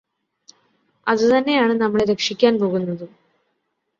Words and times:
അതുതന്നെയാണ് 1.07 1.73
നമ്മളെ 1.81 2.05
രക്ഷിക്കാന് 2.05 2.59
പോകുന്നതും 2.59 3.11